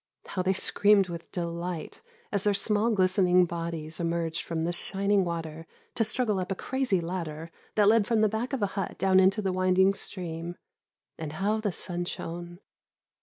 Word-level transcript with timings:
How 0.25 0.41
they 0.41 0.53
screamed 0.53 1.09
with 1.09 1.31
delight 1.31 2.01
as 2.31 2.43
their 2.43 2.55
small 2.55 2.89
glistening 2.89 3.45
bodies 3.45 3.99
emerged 3.99 4.41
from 4.41 4.63
the 4.63 4.71
shining 4.71 5.23
water 5.23 5.67
to 5.93 6.03
struggle 6.03 6.39
up 6.39 6.51
a 6.51 6.55
crazy 6.55 6.99
ladder 6.99 7.51
that 7.75 7.87
led 7.87 8.07
from 8.07 8.21
the 8.21 8.27
back 8.27 8.51
of 8.51 8.63
a 8.63 8.73
hut 8.73 8.97
down 8.97 9.19
into 9.19 9.43
the 9.43 9.53
winding 9.53 9.93
stream; 9.93 10.57
and 11.19 11.33
how 11.33 11.59
the 11.61 11.71
sun 11.71 12.05
shone! 12.05 12.57